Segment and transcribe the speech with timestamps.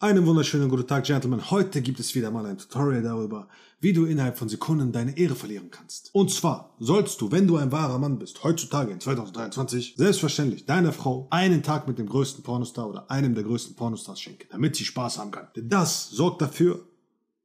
[0.00, 1.50] Einen wunderschönen guten Tag, Gentlemen.
[1.50, 3.48] Heute gibt es wieder mal ein Tutorial darüber,
[3.80, 6.10] wie du innerhalb von Sekunden deine Ehre verlieren kannst.
[6.12, 10.92] Und zwar sollst du, wenn du ein wahrer Mann bist, heutzutage in 2023, selbstverständlich deiner
[10.92, 14.84] Frau einen Tag mit dem größten Pornostar oder einem der größten Pornostars schenken, damit sie
[14.84, 15.48] Spaß haben kann.
[15.56, 16.86] Denn das sorgt dafür,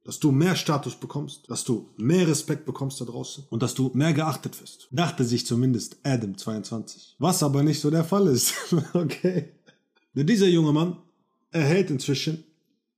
[0.04, 3.90] dass du mehr Status bekommst, dass du mehr Respekt bekommst da draußen und dass du
[3.94, 4.86] mehr geachtet wirst.
[4.92, 7.16] Dachte sich zumindest Adam 22.
[7.18, 8.54] Was aber nicht so der Fall ist.
[8.92, 9.54] okay.
[10.14, 10.98] Denn dieser junge Mann
[11.54, 12.44] erhält inzwischen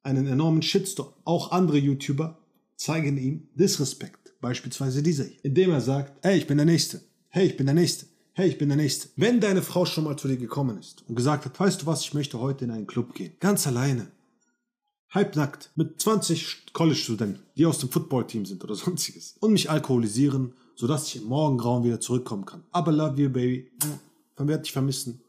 [0.03, 1.13] einen enormen Shitstorm.
[1.25, 2.39] Auch andere YouTuber
[2.77, 7.47] zeigen ihm Disrespekt, beispielsweise dieser hier, indem er sagt, hey, ich bin der Nächste, hey,
[7.47, 9.09] ich bin der Nächste, hey, ich bin der Nächste.
[9.17, 12.03] Wenn deine Frau schon mal zu dir gekommen ist und gesagt hat, weißt du was,
[12.03, 14.11] ich möchte heute in einen Club gehen, ganz alleine,
[15.11, 21.09] halbnackt, mit 20 College-Studenten, die aus dem Footballteam sind oder sonstiges, und mich alkoholisieren, sodass
[21.09, 22.63] ich im Morgengrauen wieder zurückkommen kann.
[22.73, 23.71] Aber love you, baby,
[24.37, 25.21] dann werde ich vermissen.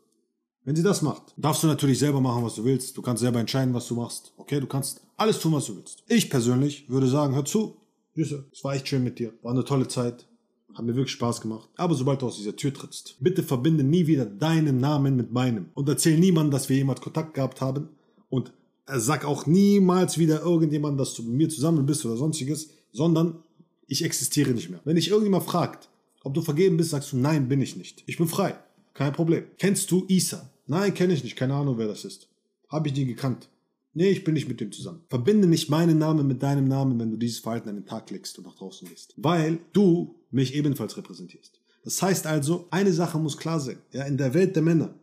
[0.67, 2.98] Wenn sie das macht, darfst du natürlich selber machen, was du willst.
[2.98, 4.34] Du kannst selber entscheiden, was du machst.
[4.35, 6.03] Okay, du kannst alles tun, was du willst.
[6.09, 7.77] Ich persönlich würde sagen, hör zu,
[8.17, 9.31] Süße, es war echt schön mit dir.
[9.44, 10.27] War eine tolle Zeit.
[10.73, 11.69] Hat mir wirklich Spaß gemacht.
[11.77, 15.67] Aber sobald du aus dieser Tür trittst, bitte verbinde nie wieder deinen Namen mit meinem.
[15.73, 17.88] Und erzähl niemandem, dass wir jemand Kontakt gehabt haben.
[18.30, 18.52] Und
[18.88, 23.42] sag auch niemals wieder irgendjemandem, dass du mit mir zusammen bist oder sonstiges, sondern
[23.88, 24.81] ich existiere nicht mehr.
[24.83, 25.88] Wenn dich irgendjemand fragt,
[26.25, 28.03] ob du vergeben bist, sagst du, nein, bin ich nicht.
[28.05, 28.55] Ich bin frei.
[28.94, 29.45] Kein Problem.
[29.58, 30.49] Kennst du Isa?
[30.68, 31.36] Nein, kenne ich nicht.
[31.36, 32.30] Keine Ahnung, wer das ist.
[32.70, 33.50] Habe ich nie gekannt.
[33.94, 35.02] Nee, ich bin nicht mit dem zusammen.
[35.10, 38.38] Verbinde nicht meinen Namen mit deinem Namen, wenn du dieses Verhalten an den Tag legst
[38.38, 39.14] und nach draußen gehst.
[39.18, 41.60] Weil du mich ebenfalls repräsentierst.
[41.84, 43.80] Das heißt also, eine Sache muss klar sein.
[43.94, 44.94] Ja, in der Welt der Männer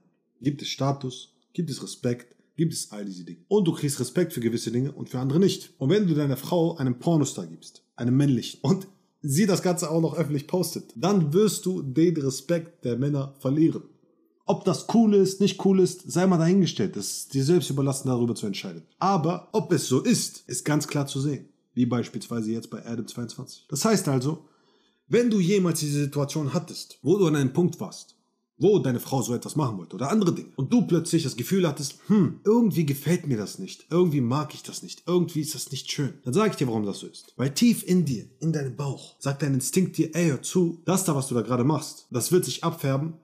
[0.41, 3.41] gibt es Status, gibt es Respekt, gibt es all diese Dinge.
[3.49, 5.73] Und du kriegst Respekt für gewisse Dinge und für andere nicht.
[5.79, 8.87] Und wenn du deiner Frau einen Pornostar gibst, einen männlichen, und
[9.23, 13.83] sie das Ganze auch noch öffentlich postet, dann wirst du den Respekt der Männer verlieren.
[14.47, 16.97] Ob das cool ist, nicht cool ist, sei mal dahingestellt.
[16.97, 18.83] Das ist dir selbst überlassen, darüber zu entscheiden.
[18.99, 21.49] Aber ob es so ist, ist ganz klar zu sehen.
[21.73, 23.67] Wie beispielsweise jetzt bei Adam 22.
[23.69, 24.45] Das heißt also,
[25.09, 28.17] wenn du jemals diese Situation hattest, wo du an einem Punkt warst,
[28.57, 31.67] wo deine Frau so etwas machen wollte oder andere Dinge und du plötzlich das Gefühl
[31.67, 35.73] hattest, hm, irgendwie gefällt mir das nicht, irgendwie mag ich das nicht, irgendwie ist das
[35.73, 37.33] nicht schön, dann sage ich dir, warum das so ist.
[37.37, 41.05] Weil tief in dir, in deinem Bauch, sagt dein Instinkt dir, ey, hör zu, das
[41.05, 43.15] da, was du da gerade machst, das wird sich abfärben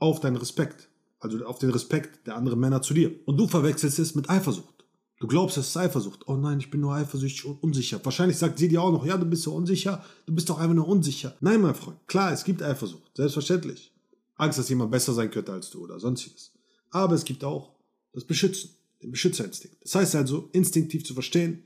[0.00, 0.88] auf deinen Respekt.
[1.20, 3.12] Also auf den Respekt der anderen Männer zu dir.
[3.26, 4.80] Und du verwechselst es mit Eifersucht.
[5.20, 6.26] Du glaubst, es ist Eifersucht.
[6.26, 8.00] Oh nein, ich bin nur eifersüchtig und unsicher.
[8.02, 10.74] Wahrscheinlich sagt sie dir auch noch, ja, du bist so unsicher, du bist doch einfach
[10.74, 11.36] nur unsicher.
[11.40, 13.92] Nein, mein Freund, klar, es gibt Eifersucht, selbstverständlich.
[14.36, 16.52] Angst, dass jemand besser sein könnte als du oder sonstiges.
[16.90, 17.74] Aber es gibt auch
[18.14, 18.70] das Beschützen,
[19.02, 19.76] den Beschützerinstinkt.
[19.82, 21.64] Das heißt also, instinktiv zu verstehen,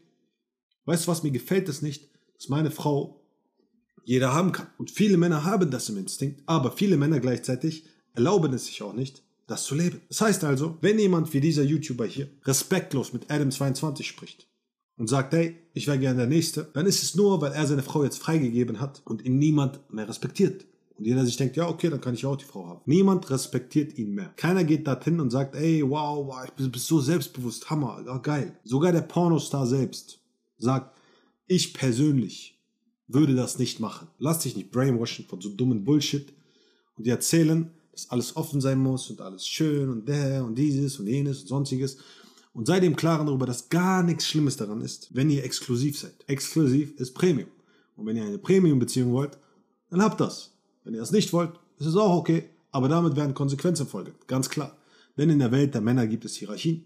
[0.87, 3.21] weißt du was, mir gefällt es nicht, dass meine Frau
[4.03, 4.67] jeder haben kann.
[4.78, 8.94] Und viele Männer haben das im Instinkt, aber viele Männer gleichzeitig erlauben es sich auch
[8.94, 10.00] nicht, das zu leben.
[10.08, 14.48] Das heißt also, wenn jemand wie dieser YouTuber hier respektlos mit Adam22 spricht
[14.97, 17.82] und sagt, hey, ich wäre gerne der Nächste, dann ist es nur, weil er seine
[17.82, 20.64] Frau jetzt freigegeben hat und ihn niemand mehr respektiert.
[20.97, 22.80] Und jeder sich denkt, ja, okay, dann kann ich auch die Frau haben.
[22.86, 24.32] Niemand respektiert ihn mehr.
[24.36, 28.56] Keiner geht dorthin und sagt, ey, wow, wow ich bin so selbstbewusst, Hammer, oh, geil.
[28.62, 30.20] Sogar der Pornostar selbst
[30.56, 30.96] sagt,
[31.48, 32.60] ich persönlich
[33.08, 34.08] würde das nicht machen.
[34.19, 36.32] Lass dich nicht brainwashen von so dummen Bullshit.
[36.96, 40.99] Und die erzählen, dass alles offen sein muss und alles schön und der und dieses
[40.99, 41.99] und jenes und sonstiges.
[42.53, 46.15] Und sei dem Klaren darüber, dass gar nichts Schlimmes daran ist, wenn ihr exklusiv seid.
[46.27, 47.49] Exklusiv ist Premium.
[47.97, 49.38] Und wenn ihr eine Premium-Beziehung wollt,
[49.91, 50.53] dann habt das.
[50.82, 52.44] Wenn ihr das nicht wollt, ist es auch okay.
[52.71, 54.15] Aber damit werden Konsequenzen folgen.
[54.26, 54.76] Ganz klar.
[55.16, 56.84] Denn in der Welt der Männer gibt es Hierarchien,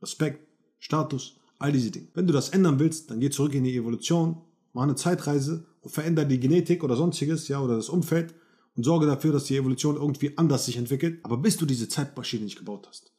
[0.00, 0.46] Respekt,
[0.78, 2.08] Status, all diese Dinge.
[2.14, 4.38] Wenn du das ändern willst, dann geh zurück in die Evolution,
[4.72, 8.34] mach eine Zeitreise und veränder die Genetik oder sonstiges, ja, oder das Umfeld
[8.76, 11.20] und sorge dafür, dass die Evolution irgendwie anders sich entwickelt.
[11.22, 13.12] Aber bis du diese Zeitmaschine nicht gebaut hast,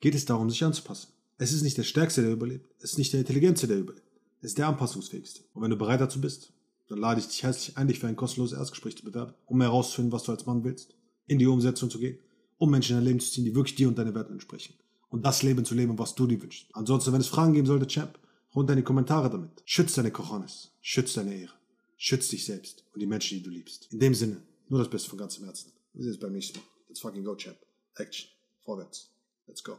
[0.00, 1.08] geht es darum, sich anzupassen.
[1.38, 2.70] Es ist nicht der Stärkste, der überlebt.
[2.78, 4.06] Es ist nicht der Intelligenteste, der überlebt.
[4.40, 5.42] Es ist der Anpassungsfähigste.
[5.54, 6.52] Und wenn du bereit dazu bist,
[6.88, 10.12] dann lade ich dich herzlich ein, dich für ein kostenloses Erstgespräch zu bewerben, um herauszufinden,
[10.12, 10.94] was du als Mann willst,
[11.26, 12.18] in die Umsetzung zu gehen,
[12.58, 14.74] um Menschen in dein Leben zu ziehen, die wirklich dir und deine Werte entsprechen.
[15.08, 16.66] Und das Leben zu leben, was du dir wünschst.
[16.72, 18.18] Ansonsten, wenn es Fragen geben sollte, Champ,
[18.54, 19.62] runter in die Kommentare damit.
[19.64, 20.72] Schütz deine Cojones.
[20.80, 21.52] Schütz deine Ehre.
[21.96, 23.88] Schütz dich selbst und die Menschen, die du liebst.
[23.92, 24.42] In dem Sinne,
[24.72, 25.70] nur das Beste von ganzem Herzen.
[25.92, 26.64] Wir sehen uns beim nächsten Mal.
[26.88, 27.58] Let's fucking go, Champ.
[27.96, 28.30] Action.
[28.64, 29.10] Vorwärts.
[29.46, 29.78] Let's go.